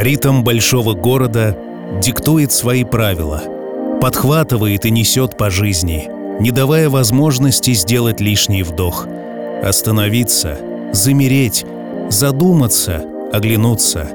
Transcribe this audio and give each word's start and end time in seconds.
Ритм 0.00 0.42
большого 0.44 0.94
города 0.94 1.54
диктует 2.00 2.52
свои 2.52 2.84
правила, 2.84 3.42
подхватывает 4.00 4.86
и 4.86 4.90
несет 4.90 5.36
по 5.36 5.50
жизни, 5.50 6.08
не 6.40 6.52
давая 6.52 6.88
возможности 6.88 7.74
сделать 7.74 8.18
лишний 8.18 8.62
вдох, 8.62 9.06
остановиться, 9.62 10.56
замереть, 10.94 11.66
задуматься, 12.08 13.04
оглянуться. 13.30 14.08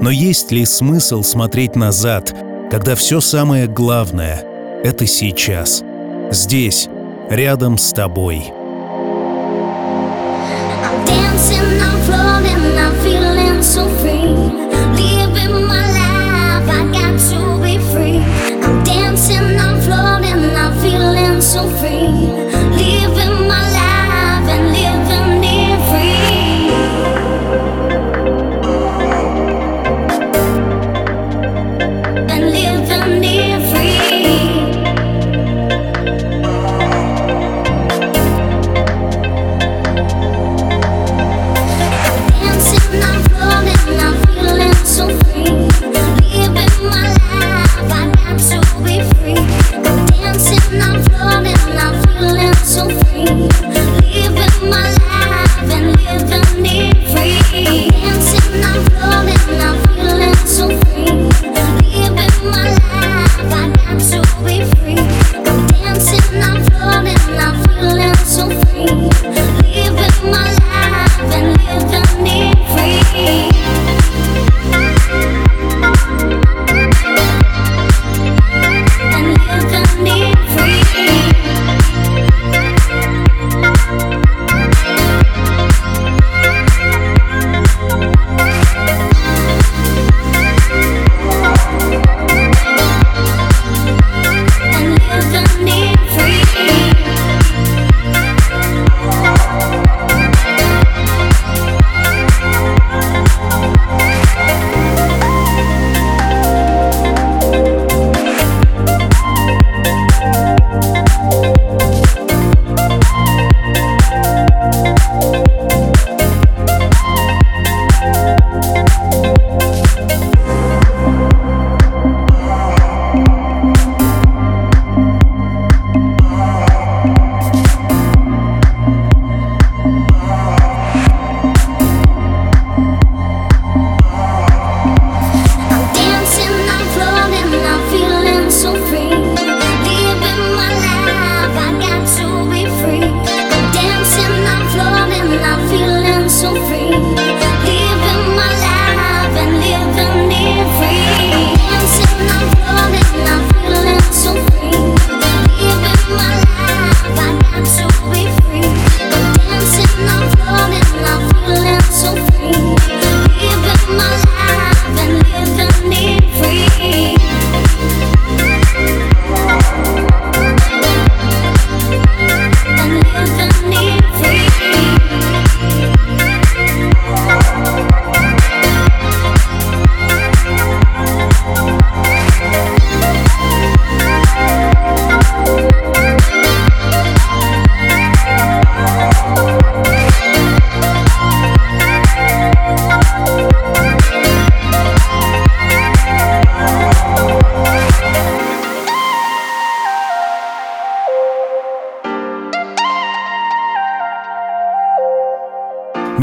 Но 0.00 0.10
есть 0.10 0.52
ли 0.52 0.64
смысл 0.64 1.24
смотреть 1.24 1.74
назад, 1.74 2.32
когда 2.70 2.94
все 2.94 3.20
самое 3.20 3.66
главное— 3.66 4.44
это 4.84 5.06
сейчас, 5.06 5.82
здесь, 6.30 6.88
рядом 7.28 7.78
с 7.78 7.92
тобой? 7.92 8.52
I'm 10.84 11.04
dancing, 11.04 11.80
I'm 11.80 11.98
floating, 12.06 12.78
I'm 12.78 12.94
feeling 13.02 13.60
so 13.60 13.88
free. 14.00 14.65
Living 14.96 15.45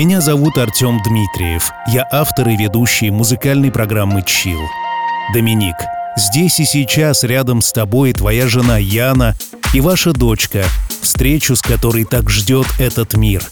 Меня 0.03 0.19
зовут 0.19 0.57
Артем 0.57 1.01
Дмитриев. 1.01 1.71
Я 1.87 2.05
автор 2.11 2.49
и 2.49 2.57
ведущий 2.57 3.09
музыкальной 3.09 3.71
программы 3.71 4.21
«Чил». 4.21 4.59
Доминик, 5.33 5.77
здесь 6.17 6.59
и 6.59 6.65
сейчас 6.65 7.23
рядом 7.23 7.61
с 7.61 7.71
тобой 7.71 8.11
твоя 8.11 8.49
жена 8.49 8.77
Яна 8.77 9.33
и 9.73 9.79
ваша 9.79 10.11
дочка, 10.11 10.65
встречу 11.01 11.55
с 11.55 11.61
которой 11.61 12.03
так 12.03 12.29
ждет 12.29 12.67
этот 12.79 13.13
мир. 13.13 13.45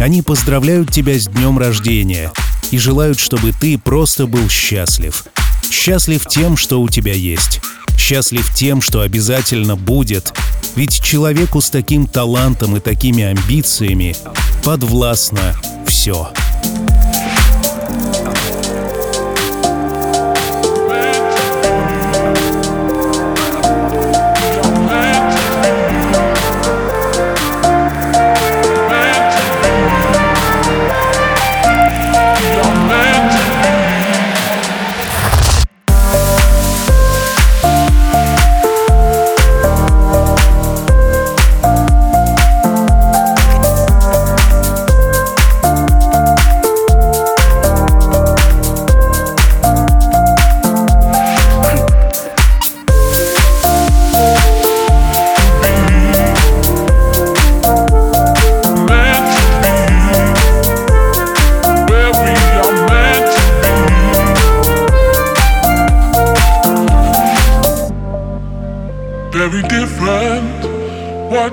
Они 0.00 0.22
поздравляют 0.22 0.92
тебя 0.92 1.18
с 1.18 1.26
днем 1.26 1.58
рождения 1.58 2.32
и 2.70 2.78
желают, 2.78 3.20
чтобы 3.20 3.52
ты 3.52 3.76
просто 3.76 4.26
был 4.26 4.48
счастлив. 4.48 5.26
Счастлив 5.70 6.24
тем, 6.24 6.56
что 6.56 6.80
у 6.80 6.88
тебя 6.88 7.12
есть. 7.12 7.60
Счастлив 7.98 8.50
тем, 8.54 8.80
что 8.80 9.02
обязательно 9.02 9.76
будет. 9.76 10.32
Ведь 10.76 11.00
человеку 11.00 11.62
с 11.62 11.70
таким 11.70 12.06
талантом 12.06 12.76
и 12.76 12.80
такими 12.80 13.24
амбициями 13.24 14.14
подвластно 14.62 15.54
все. 15.86 16.30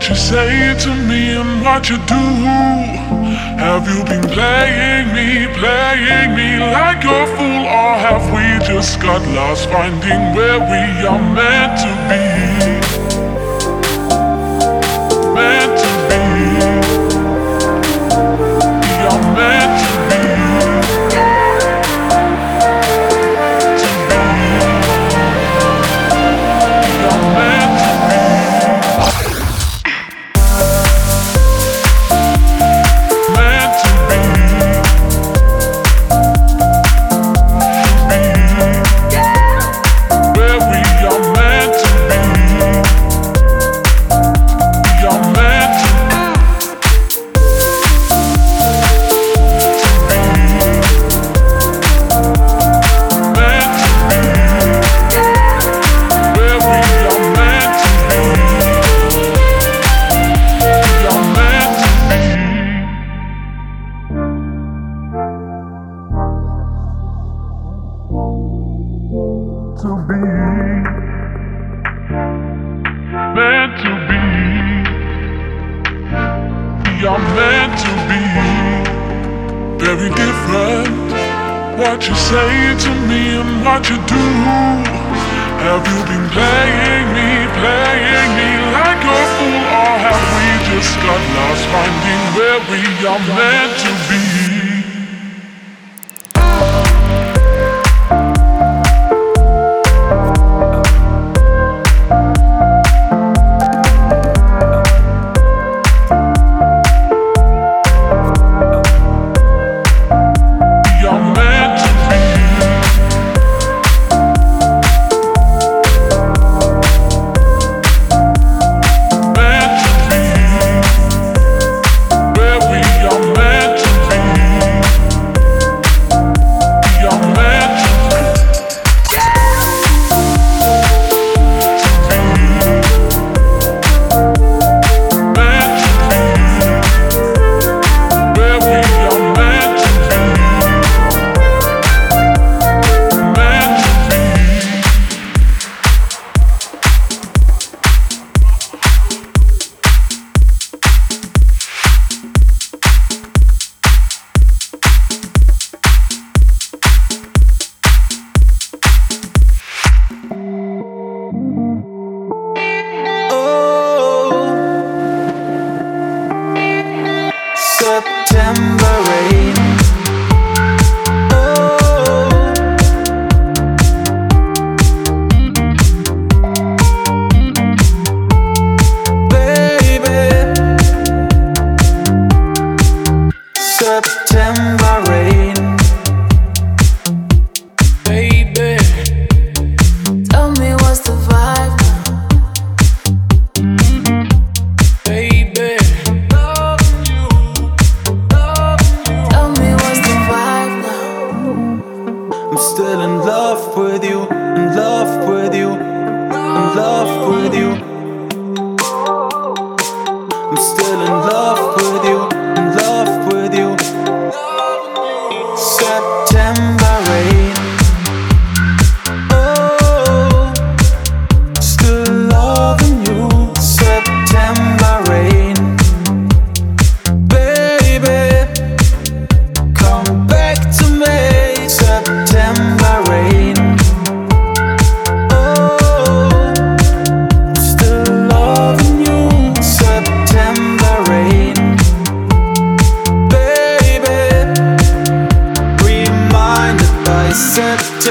What 0.04 0.10
you 0.10 0.16
say 0.18 0.76
to 0.80 0.96
me 1.08 1.38
and 1.38 1.62
what 1.62 1.90
you 1.90 1.96
do. 1.96 2.24
Have 3.64 3.88
you 3.88 4.04
been 4.04 4.22
playing 4.34 5.14
me, 5.14 5.48
playing 5.56 6.36
me 6.36 6.60
like 6.60 7.06
a 7.06 7.26
fool, 7.38 7.64
or 7.66 7.96
have 8.04 8.26
we 8.36 8.68
just 8.68 9.00
got 9.00 9.26
lost 9.30 9.70
finding 9.70 10.36
where 10.36 10.60
we 10.60 11.08
are 11.08 11.22
meant 11.34 11.80
to 11.84 12.80
be? 12.80 12.83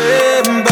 remember. 0.02 0.71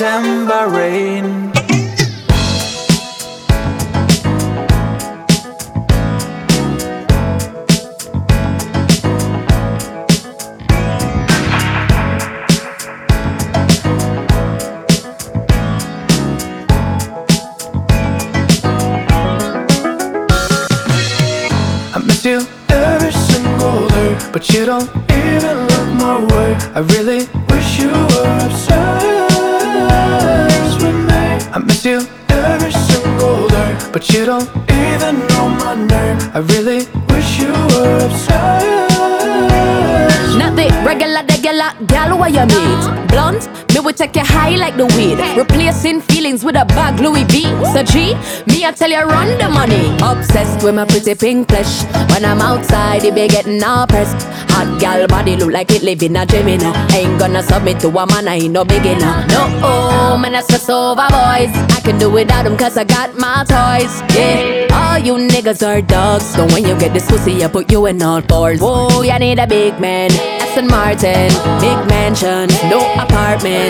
December 0.00 0.66
rain. 0.70 1.59
I 43.69 43.69
tell 48.80 48.90
you 48.90 49.02
run 49.04 49.38
the 49.38 49.48
money. 49.48 49.92
Obsessed 50.02 50.64
with 50.64 50.74
my 50.74 50.84
pretty 50.86 51.14
pink 51.14 51.48
flesh. 51.48 51.84
When 52.10 52.24
I'm 52.24 52.40
outside, 52.40 53.04
it 53.04 53.14
be 53.14 53.28
getting 53.28 53.62
all 53.62 53.86
pressed. 53.86 54.26
Hot 54.52 54.80
gal 54.80 55.06
body 55.06 55.36
look 55.36 55.52
like 55.52 55.70
it 55.70 55.82
live 55.82 56.02
in 56.02 56.16
a 56.16 56.24
gym, 56.24 56.48
you 56.48 56.58
know. 56.58 56.72
Ain't 56.94 57.18
gonna 57.18 57.42
submit 57.42 57.80
to 57.80 57.88
a 57.88 58.06
man, 58.06 58.26
I 58.26 58.36
ain't 58.36 58.52
no 58.52 58.64
beginner. 58.64 59.26
No, 59.28 59.42
oh, 59.62 60.18
man, 60.18 60.32
that's 60.32 60.48
just 60.48 60.70
over 60.70 61.08
boys. 61.08 61.52
I 61.76 61.80
can 61.84 61.98
do 61.98 62.10
without 62.10 62.44
them 62.44 62.56
cause 62.56 62.76
I 62.76 62.84
got 62.84 63.16
my 63.18 63.44
toys. 63.44 63.94
Yeah, 64.16 64.66
all 64.72 64.98
you 64.98 65.14
niggas 65.28 65.66
are 65.66 65.82
dogs. 65.82 66.24
So 66.24 66.46
when 66.46 66.64
you 66.64 66.78
get 66.78 66.94
this 66.94 67.06
pussy, 67.06 67.44
I 67.44 67.48
put 67.48 67.70
you 67.70 67.86
in 67.86 68.02
all 68.02 68.22
fours. 68.22 68.60
Whoa, 68.60 69.02
you 69.02 69.18
need 69.18 69.38
a 69.38 69.46
big 69.46 69.78
man. 69.78 70.10
Aston 70.40 70.68
Martin, 70.68 71.28
big 71.60 71.78
mansion, 71.88 72.48
no 72.70 72.80
apartment. 73.00 73.69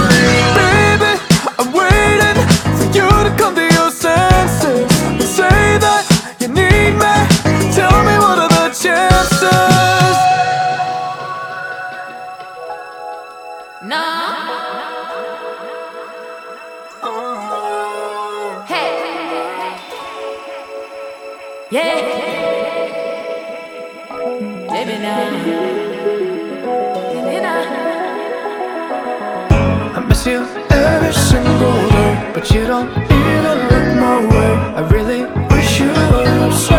Miss 30.21 30.33
you 30.33 30.41
every 30.69 31.13
single 31.13 31.89
day, 31.89 32.31
but 32.33 32.51
you 32.51 32.65
don't 32.67 32.89
even 32.89 33.57
look 33.69 33.87
my 33.99 34.19
way. 34.31 34.53
I 34.77 34.81
really 34.91 35.21
wish 35.49 35.79
you 35.79 35.87
were 35.87 36.45
obsessed 36.45 36.77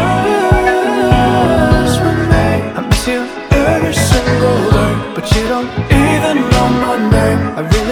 with 2.04 2.20
me. 2.30 2.48
I 2.78 2.80
miss 2.88 3.06
you 3.08 3.20
every 3.50 3.94
single 3.94 4.70
day, 4.70 4.94
but 5.14 5.26
you 5.34 5.44
don't 5.48 5.70
even 5.90 6.36
know 6.52 6.68
my 6.86 6.96
name. 7.10 7.42
I 7.58 7.60
really 7.74 7.91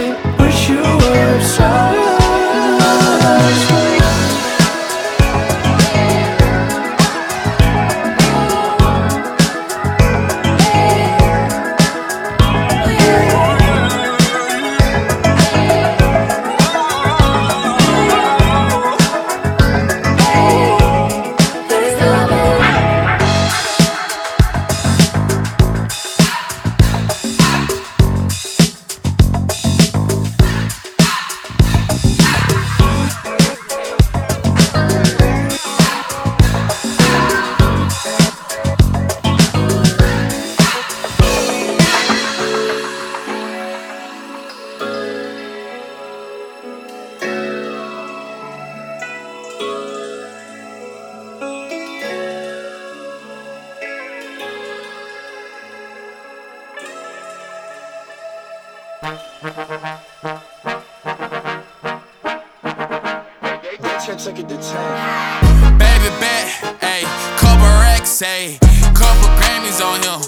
Baby 65.76 66.08
bet, 66.20 66.48
ayy, 66.80 67.04
couple 67.36 67.68
racks, 67.84 68.22
ayy, 68.22 68.58
couple 68.94 69.28
Grammys 69.36 69.80
on 69.84 70.00
him, 70.00 70.20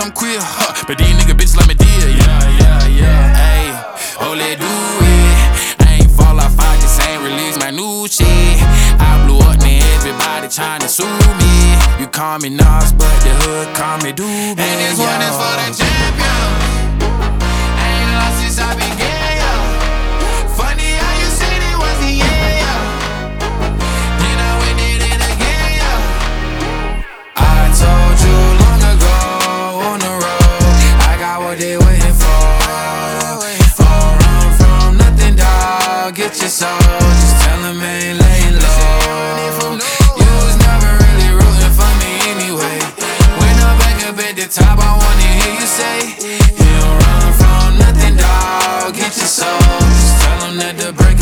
I'm 0.00 0.12
queer, 0.12 0.38
huh? 0.40 0.84
But 0.86 0.98
these 0.98 1.17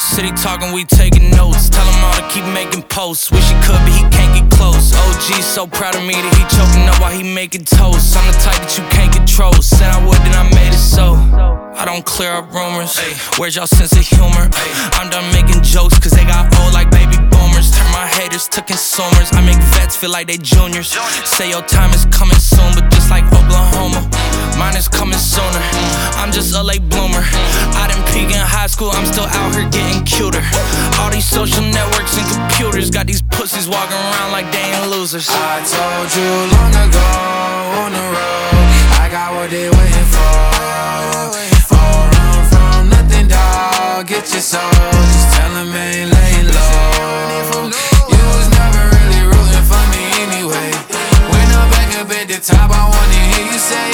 City 0.00 0.30
talking, 0.32 0.72
we 0.72 0.84
taking 0.84 1.28
notes. 1.30 1.68
Tell 1.68 1.84
him 1.84 2.04
all 2.04 2.14
to 2.14 2.26
keep 2.32 2.44
making 2.54 2.84
posts. 2.84 3.30
Wish 3.30 3.44
he 3.44 3.54
could, 3.60 3.76
but 3.84 3.92
he 3.92 4.00
can't 4.08 4.32
get 4.32 4.50
close. 4.50 4.96
OG 4.96 5.42
so 5.44 5.66
proud 5.66 5.94
of 5.94 6.02
me 6.02 6.14
that 6.14 6.32
he 6.40 6.42
choking 6.56 6.88
up 6.88 6.96
while 7.04 7.12
he 7.12 7.22
making 7.22 7.68
toast. 7.68 8.16
I'm 8.16 8.24
the 8.32 8.38
type 8.40 8.56
that 8.64 8.72
you 8.80 8.84
can't 8.88 9.12
control. 9.12 9.52
Said 9.60 9.92
I 9.92 10.00
would, 10.00 10.16
then 10.24 10.32
I 10.32 10.48
made 10.56 10.72
it 10.72 10.80
so. 10.80 11.20
I 11.76 11.84
don't 11.84 12.04
clear 12.04 12.32
up 12.32 12.48
rumors. 12.48 12.96
Where's 13.36 13.56
y'all 13.56 13.68
sense 13.68 13.92
of 13.92 14.00
humor? 14.00 14.48
I'm 14.96 15.10
done 15.12 15.28
making 15.36 15.60
jokes, 15.62 15.98
cause 15.98 16.12
they 16.12 16.24
got 16.24 16.48
old 16.60 16.72
like 16.72 16.90
baby 16.90 17.20
boomers. 17.28 17.68
Turn 17.68 17.88
my 17.92 18.08
haters 18.08 18.48
to 18.56 18.62
consumers. 18.62 19.28
I 19.36 19.44
make 19.44 19.60
vets 19.76 19.96
feel 19.96 20.10
like 20.10 20.28
they 20.28 20.38
juniors. 20.40 20.96
Say 21.28 21.50
your 21.50 21.62
time 21.68 21.92
is 21.92 22.08
coming 22.08 22.40
soon, 22.40 22.72
but 22.72 22.88
just 22.88 23.10
like 23.10 23.24
Oklahoma, 23.32 24.00
mine 24.56 24.76
is 24.76 24.88
coming 24.88 25.20
sooner. 25.20 25.60
I'm 26.16 26.32
just 26.32 26.56
a 26.56 26.62
late 26.62 26.88
bloomer. 26.88 27.20
I 27.76 27.88
didn't 27.88 28.08
peak 28.12 28.32
in 28.32 28.40
high 28.40 28.68
school, 28.68 28.90
I'm 28.92 29.04
still 29.04 29.28
out 29.28 29.54
here 29.54 29.68
getting 29.68 29.89
cuter. 30.04 30.42
All 30.98 31.10
these 31.10 31.26
social 31.28 31.62
networks 31.64 32.16
and 32.18 32.26
computers 32.28 32.90
got 32.90 33.06
these 33.06 33.22
pussies 33.22 33.68
walking 33.68 33.96
around 33.96 34.32
like 34.32 34.50
they 34.52 34.62
ain't 34.62 34.90
losers. 34.90 35.26
I 35.30 35.62
told 35.64 36.08
you 36.14 36.30
long 36.54 36.74
ago 36.86 37.08
on 37.82 37.90
the 37.92 38.06
road, 38.14 38.66
I 39.02 39.08
got 39.10 39.34
what 39.34 39.50
they 39.50 39.68
waiting 39.70 40.08
for. 40.14 41.40
Don't 41.70 42.06
run 42.14 42.40
from 42.52 42.88
nothing, 42.90 43.28
dog. 43.28 44.06
Get 44.06 44.30
your 44.32 44.42
soul. 44.42 44.70
Just 44.70 45.28
tell 45.34 45.52
them 45.54 45.74
ain't 45.74 46.12
laying 46.12 46.48
low. 46.54 47.70
You 48.14 48.24
was 48.36 48.48
never 48.60 48.82
really 48.94 49.22
rooting 49.26 49.66
for 49.70 49.84
me 49.92 50.02
anyway. 50.26 50.70
When 51.32 51.46
I'm 51.58 51.68
back 51.74 51.90
up 52.00 52.10
at 52.10 52.28
the 52.28 52.38
top, 52.40 52.70
I 52.70 52.82
wanna 52.94 53.20
hear 53.32 53.46
you 53.52 53.58
say, 53.58 53.88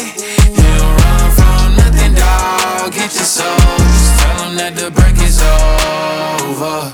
You 0.60 0.72
run 1.00 1.26
from 1.38 1.76
nothing, 1.80 2.14
dog. 2.14 2.92
Get 2.92 3.14
your 3.14 3.24
soul. 3.24 4.05
Them 4.38 4.56
that 4.56 4.74
the 4.76 4.90
break 4.90 5.16
is 5.22 5.42
over. 5.42 6.92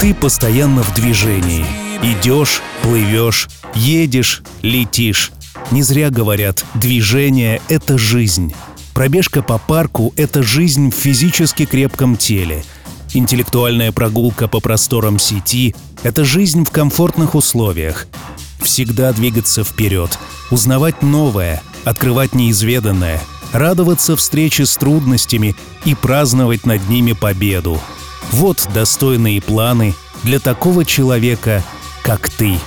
Ты 0.00 0.14
постоянно 0.14 0.82
в 0.82 0.94
движении. 0.94 1.66
Идешь, 2.02 2.62
плывешь, 2.82 3.48
едешь, 3.74 4.42
летишь. 4.62 5.30
Не 5.70 5.82
зря 5.82 6.08
говорят, 6.08 6.64
движение— 6.72 7.60
это 7.68 7.98
жизнь. 7.98 8.54
Пробежка 8.94 9.42
по 9.42 9.58
парку— 9.58 10.14
это 10.16 10.42
жизнь 10.42 10.90
в 10.90 10.94
физически 10.94 11.66
крепком 11.66 12.16
теле. 12.16 12.64
Интеллектуальная 13.12 13.90
прогулка 13.90 14.46
по 14.46 14.60
просторам 14.60 15.18
сети— 15.18 15.74
это 16.04 16.24
жизнь 16.24 16.64
в 16.64 16.70
комфортных 16.70 17.34
условиях. 17.34 18.06
Всегда 18.62 19.12
двигаться 19.12 19.64
вперед, 19.64 20.16
узнавать 20.50 21.02
новое, 21.02 21.60
открывать 21.84 22.34
неизведанное, 22.34 23.20
радоваться 23.52 24.16
встрече 24.16 24.64
с 24.64 24.76
трудностями 24.76 25.56
и 25.84 25.96
праздновать 25.96 26.66
над 26.66 26.88
ними 26.88 27.12
победу. 27.12 27.80
Вот 28.30 28.68
достойные 28.72 29.42
планы 29.42 29.94
для 30.22 30.38
такого 30.38 30.84
человека, 30.84 31.64
как 32.04 32.28
ты. 32.28 32.58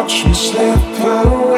watch 0.00 0.24
me 0.24 0.32
slip 0.32 1.00
away 1.00 1.49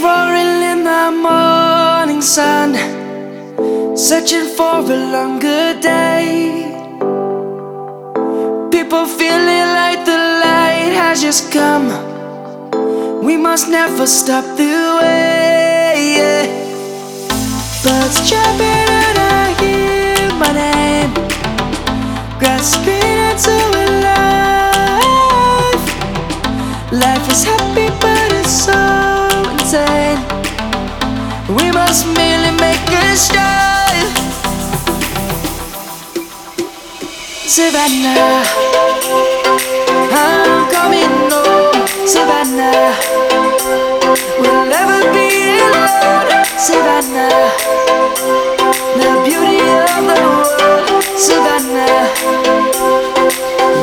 roaring 0.00 0.62
in 0.72 0.84
the 0.84 1.10
morning 1.10 2.22
sun, 2.22 2.74
searching 3.96 4.46
for 4.56 4.80
a 4.80 4.96
longer 5.14 5.78
day. 5.80 6.70
People 8.70 9.06
feeling 9.06 9.68
like 9.80 10.04
the 10.04 10.18
light 10.44 10.92
has 11.00 11.20
just 11.20 11.52
come. 11.52 11.88
We 13.22 13.36
must 13.36 13.68
never 13.68 14.06
stop 14.06 14.44
the 14.56 14.74
way. 15.00 16.16
Yeah. 16.16 16.46
Birds 17.82 18.18
chirping 18.28 18.90
and 19.04 19.18
I 19.18 19.54
hear 19.60 20.30
my 20.42 20.50
name, 20.52 21.12
grasping 22.38 23.18
into 23.28 23.56
a 23.82 23.86
life. 24.08 25.86
Life 26.92 27.26
is 27.30 27.44
happy, 27.44 27.88
but 28.00 28.32
it's 28.32 28.64
so. 28.66 29.13
Must 31.94 32.10
merely 32.16 32.50
a 32.50 33.14
start. 33.14 33.94
Savannah, 37.46 38.42
I'm 40.10 40.66
coming 40.74 41.14
home. 41.30 41.86
Savannah, 42.04 42.98
we'll 44.40 44.66
never 44.66 45.06
be 45.14 45.54
alone. 45.62 46.42
Savannah, 46.58 47.54
the 48.98 49.10
beauty 49.22 49.62
of 49.62 50.02
the 50.10 50.18
world. 50.18 51.04
Savannah, 51.14 52.10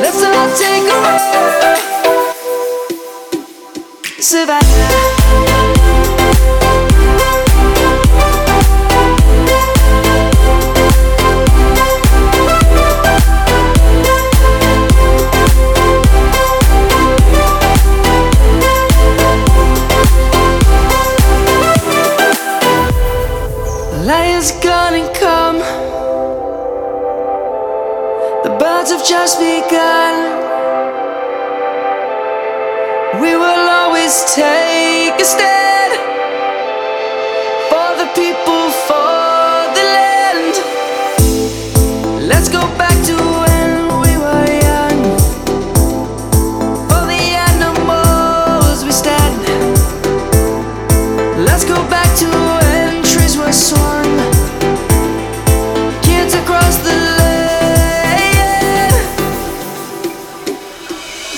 let's 0.04 0.21
all 0.21 0.50
take 0.60 0.91
a. 0.91 1.00
Savannah. 4.19 5.12
Birds 28.82 28.94
have 28.94 29.08
just 29.08 29.38
begun. 29.38 30.15
We 33.22 33.36
will 33.36 33.70
always 33.70 34.24
take 34.34 35.22
a 35.22 35.24
stand 35.24 35.50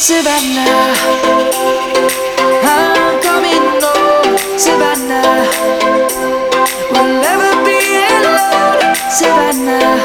Savannah, 0.03 0.91
I'm 2.61 3.21
coming 3.23 3.63
home. 3.79 4.37
Savannah, 4.59 5.47
we'll 6.91 7.21
never 7.23 7.51
be 7.63 7.79
alone. 8.11 8.83
Savannah, 9.09 9.95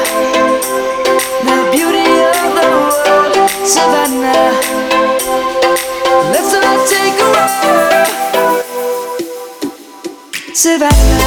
the 1.43 1.55
beauty 1.73 2.11
of 2.31 2.47
the 2.55 2.65
world. 2.79 3.35
Savannah, 3.67 4.55
let's 6.31 6.53
all 6.55 6.79
take 6.87 7.19
a 7.19 7.27
walk. 7.35 7.53
Savannah, 10.53 11.18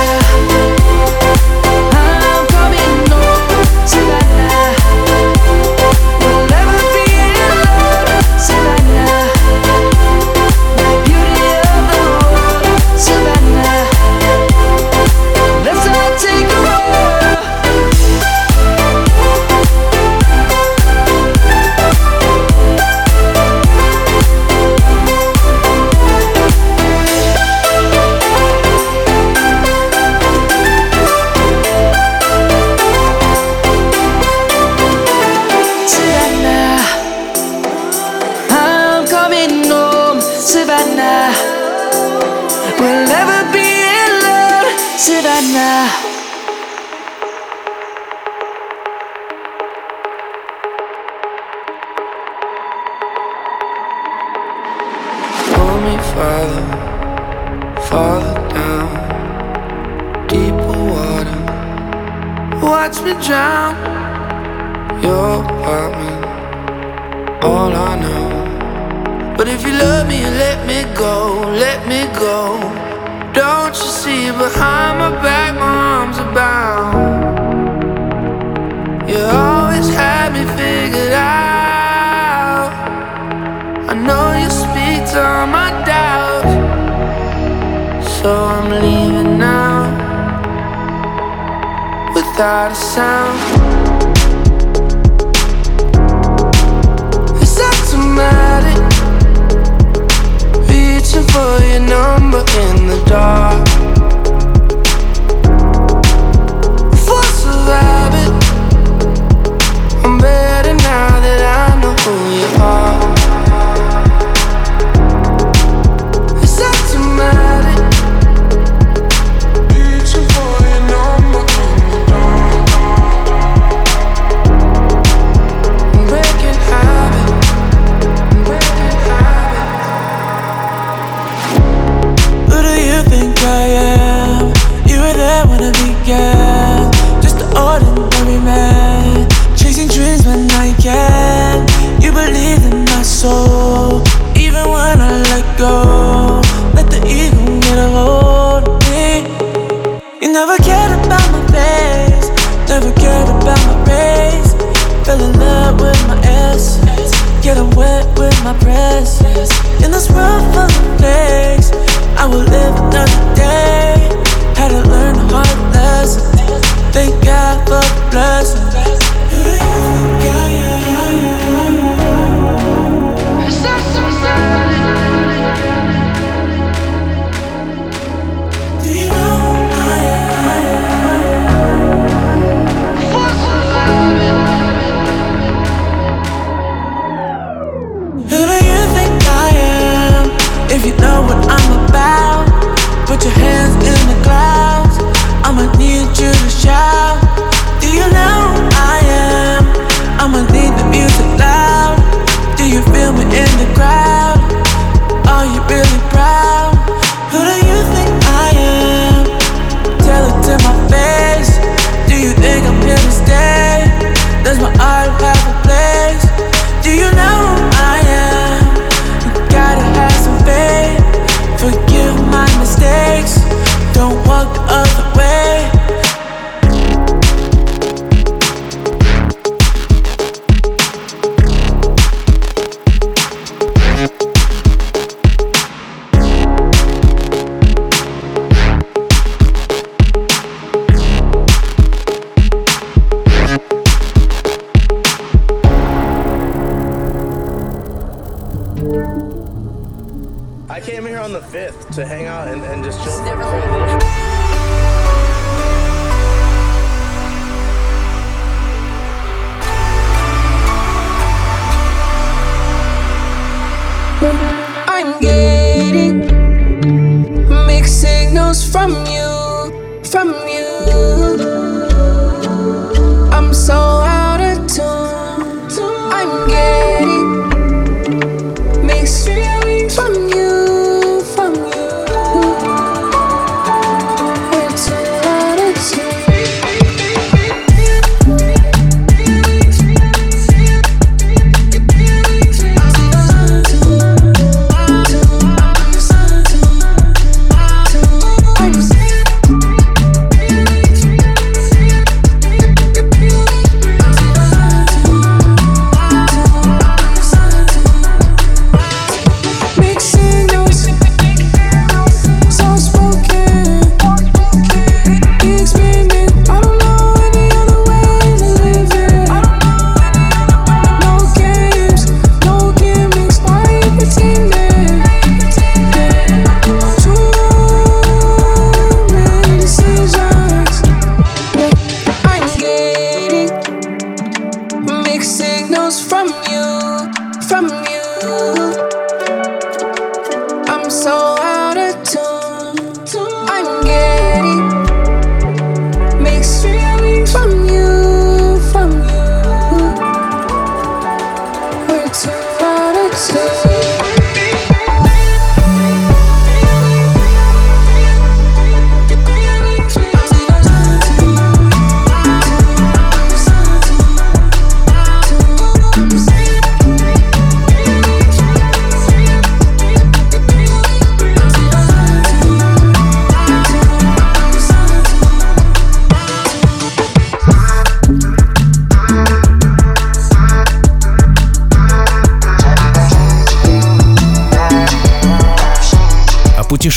without 92.43 92.73
a 92.73 92.75
sound. 92.75 93.39
It's 97.41 97.61
automatic. 97.61 98.83
Reaching 100.69 101.27
for 101.29 101.63
your 101.65 101.81
number 101.81 102.43
in 102.59 102.89
the 102.89 103.01
dark. 103.07 103.72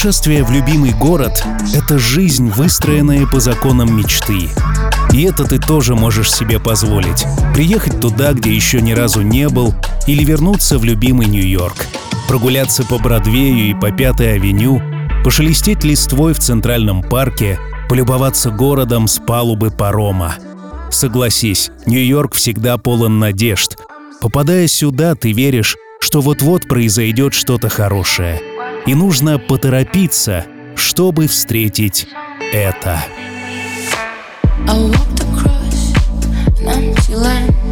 Путешествие 0.05 0.43
в 0.43 0.51
любимый 0.51 0.93
город— 0.93 1.43
это 1.73 1.97
жизнь, 1.97 2.51
выстроенная 2.51 3.25
по 3.25 3.39
законам 3.39 3.97
мечты. 3.97 4.51
И 5.11 5.23
это 5.23 5.45
ты 5.45 5.57
тоже 5.57 5.95
можешь 5.95 6.31
себе 6.31 6.59
позволить. 6.59 7.25
Приехать 7.55 7.99
туда, 7.99 8.33
где 8.33 8.53
еще 8.53 8.81
ни 8.81 8.91
разу 8.91 9.23
не 9.23 9.49
был, 9.49 9.73
или 10.05 10.23
вернуться 10.23 10.77
в 10.77 10.83
любимый 10.83 11.25
Нью-Йорк. 11.25 11.87
Прогуляться 12.27 12.83
по 12.83 12.99
Бродвею 12.99 13.71
и 13.71 13.73
по 13.73 13.89
Пятой 13.89 14.35
авеню, 14.35 14.79
пошелестеть 15.23 15.83
листвой 15.83 16.35
в 16.35 16.39
Центральном 16.39 17.01
парке, 17.01 17.57
полюбоваться 17.89 18.51
городом 18.51 19.07
с 19.07 19.17
палубы 19.17 19.71
парома. 19.71 20.35
Согласись, 20.91 21.71
Нью-Йорк 21.87 22.35
всегда 22.35 22.77
полон 22.77 23.17
надежд. 23.17 23.79
Попадая 24.21 24.67
сюда, 24.67 25.15
ты 25.15 25.31
веришь, 25.31 25.75
что 25.99 26.21
вот-вот 26.21 26.67
произойдет 26.67 27.33
что-то 27.33 27.69
хорошее— 27.69 28.39
и 28.85 28.95
нужно 28.95 29.39
поторопиться, 29.39 30.45
чтобы 30.75 31.27
встретить 31.27 32.07
это. 32.53 33.03
I 34.67 34.77
walked 34.77 35.21
across 35.21 35.93
an 36.59 36.67
empty 36.67 37.15
land. 37.15 37.64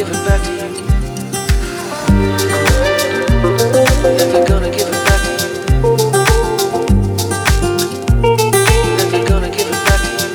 give 0.00 0.08
it 0.08 0.24
back 0.24 0.40
to 0.42 0.50
you 0.52 0.60
gonna 4.48 4.70
give 4.70 4.88
it 4.88 5.00
back 5.04 5.20
to 5.26 5.30
you. 5.30 5.48
You're 9.12 9.28
gonna 9.28 9.50
give 9.50 9.68
it 9.68 9.80
back 9.84 10.00
to 10.00 10.08
you. 10.16 10.28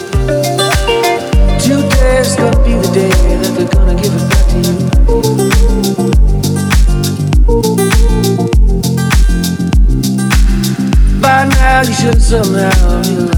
Today's 1.82 2.32
gonna 2.36 2.64
be 2.64 2.74
the 2.76 2.90
day 2.94 3.10
that 3.10 3.54
they're 3.58 3.74
gonna 3.74 3.96
give 4.00 4.14
it 4.14 4.26
back 4.30 4.46
to 4.52 4.58
you. 4.62 4.76
By 11.20 11.40
now 11.46 11.82
you 11.82 11.94
should 11.94 12.22
somehow. 12.22 13.35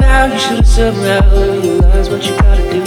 Now, 0.00 0.32
you 0.32 0.38
should 0.38 0.56
have 0.56 0.66
somehow 0.66 1.20
realized 1.34 2.10
what 2.10 2.24
you 2.24 2.36
gotta 2.36 2.62
do. 2.70 2.82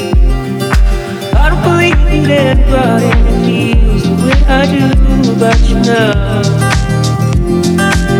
I 1.36 1.50
don't 1.50 1.64
believe 1.64 2.28
that 2.28 2.58
anybody 2.58 3.10
feels 3.46 4.04
the 4.04 4.14
way 4.24 4.40
I 4.48 4.66
do 4.72 4.84
about 5.34 5.60
you 5.70 5.78
now. 5.82 6.42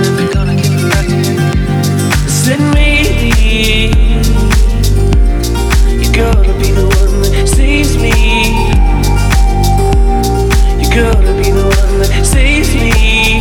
Never 0.02 0.26
gonna 0.34 0.56
give 0.56 0.74
it 0.74 0.84
back 0.92 1.06
to 1.08 1.16
you. 1.16 1.36
Listen 2.26 2.62
me, 2.72 2.88
you 6.02 6.08
gotta 6.12 6.54
be 6.60 6.70
the 6.72 6.86
one 6.98 7.22
that 7.32 7.48
saves 7.48 7.96
me. 7.98 8.14
You 10.82 10.88
gotta 10.90 11.32
be 11.42 11.48
the 11.52 11.64
one 11.64 12.00
that 12.00 12.26
saves 12.26 12.72
me. 12.76 13.35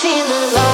Feel 0.00 0.26
alive. 0.26 0.67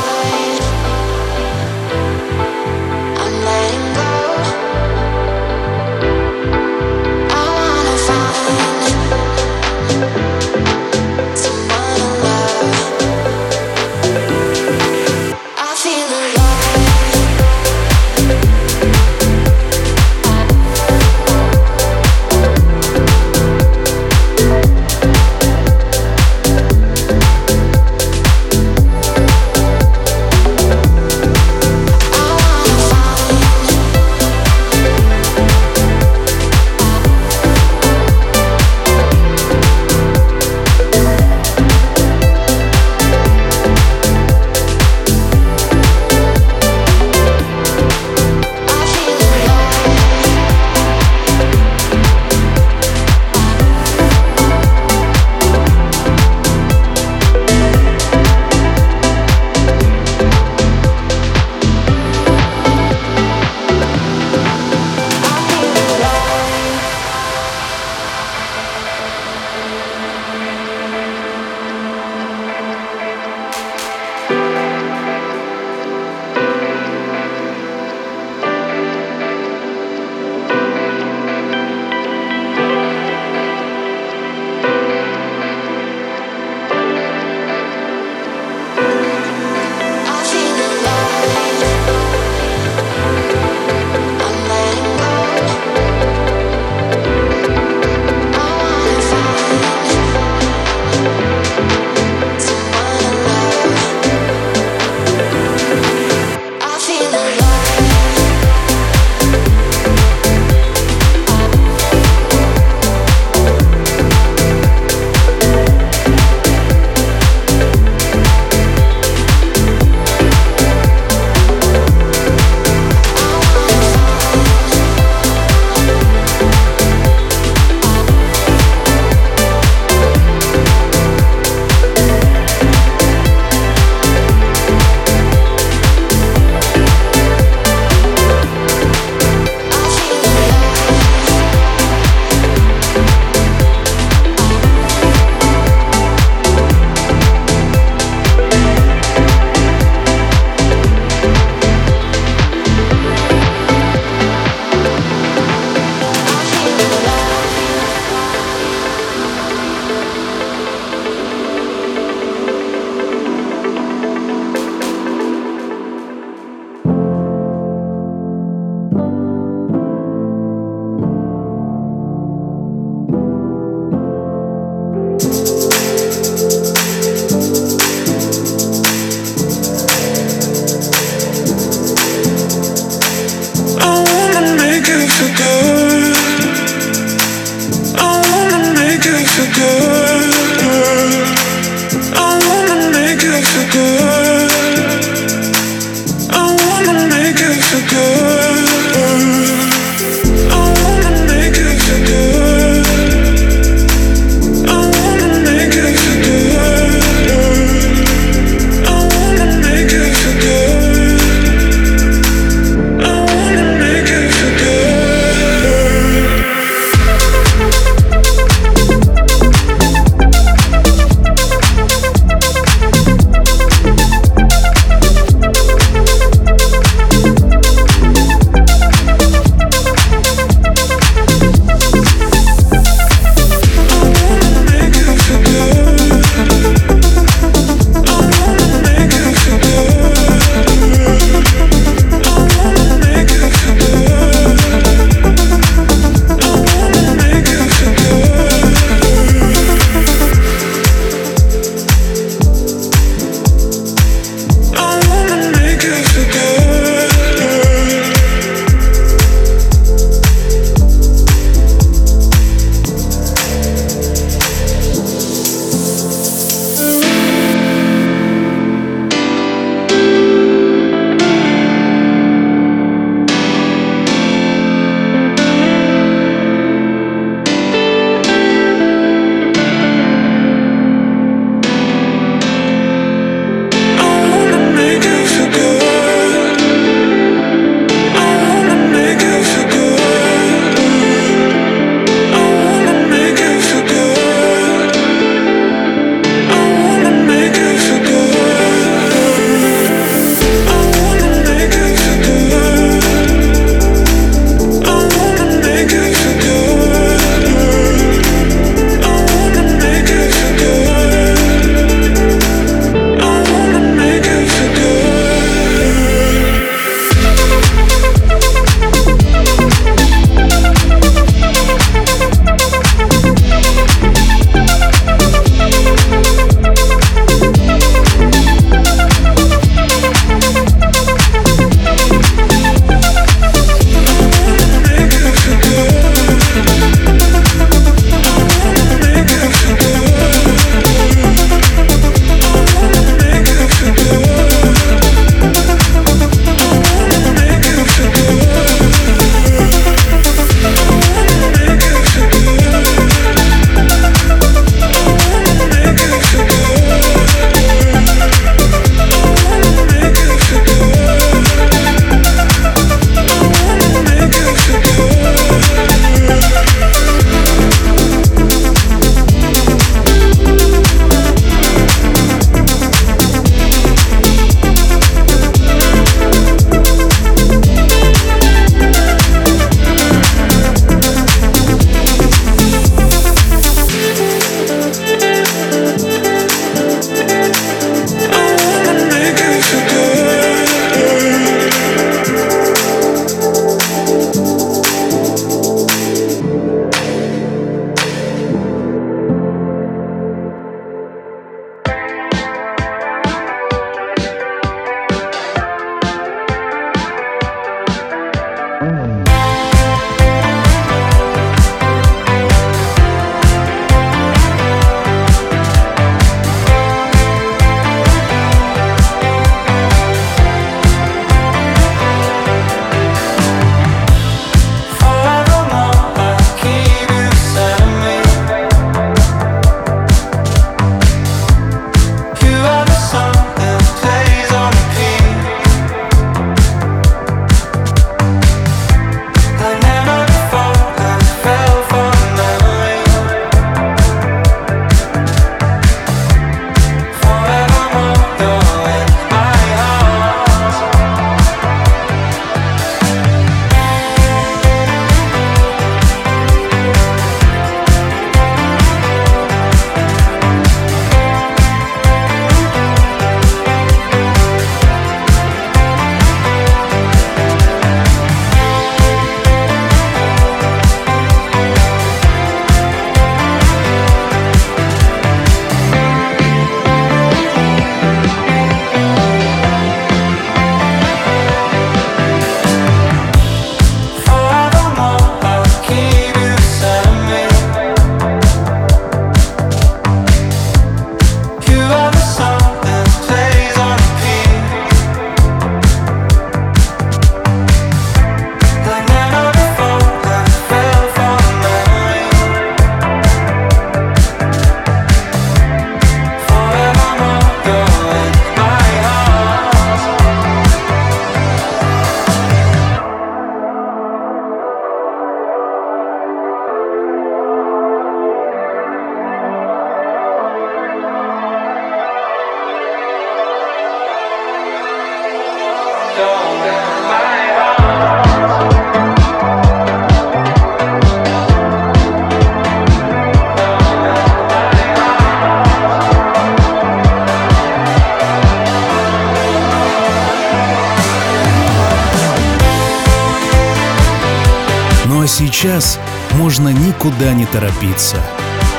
никуда 547.04 547.34
не 547.34 547.44
торопиться. 547.44 548.16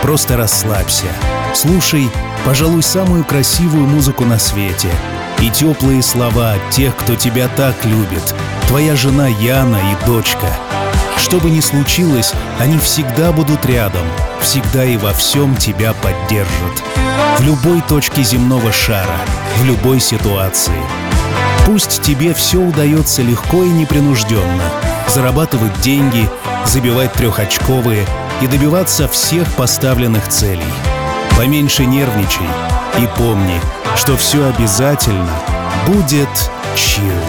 Просто 0.01 0.36
расслабься. 0.36 1.05
Слушай, 1.53 2.09
пожалуй, 2.43 2.82
самую 2.82 3.23
красивую 3.23 3.86
музыку 3.86 4.26
на 4.26 4.39
свете. 4.39 4.89
И 5.41 5.49
теплые 5.51 6.01
слова 6.01 6.53
от 6.53 6.69
тех, 6.71 6.95
кто 6.95 7.15
тебя 7.15 7.47
так 7.55 7.86
любит. 7.86 8.23
Твоя 8.67 8.95
жена 8.95 9.28
Яна 9.28 9.78
и 9.78 10.05
дочка. 10.07 10.47
Что 11.17 11.39
бы 11.39 11.51
ни 11.51 11.59
случилось, 11.59 12.34
они 12.59 12.80
всегда 12.80 13.32
будут 13.32 13.63
рядом, 13.65 14.05
всегда 14.41 14.84
и 14.84 14.97
во 14.97 15.13
всем 15.13 15.55
тебя 15.55 15.93
поддержат. 15.93 16.84
В 17.38 17.43
любой 17.43 17.82
точке 17.82 18.23
земного 18.23 18.71
шара, 18.71 19.19
в 19.59 19.65
любой 19.65 19.99
ситуации. 19.99 20.73
Пусть 21.65 22.01
тебе 22.01 22.34
все 22.34 22.57
удается 22.57 23.21
легко 23.21 23.63
и 23.63 23.69
непринужденно. 23.69 24.63
Зарабатывать 25.13 25.80
деньги– 25.82 26.28
забивать 26.68 27.13
трехочковые 27.13 28.05
и 28.41 28.47
добиваться 28.47 29.07
всех 29.07 29.51
поставленных 29.55 30.28
целей. 30.28 30.63
Поменьше 31.38 31.86
нервничай 31.86 32.47
и 32.99 33.07
помни, 33.18 33.59
что 33.97 34.16
все 34.18 34.47
обязательно 34.47 35.34
будет 35.88 36.30
чил. 36.76 37.24